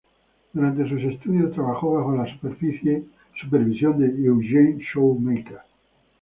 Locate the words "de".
3.99-4.07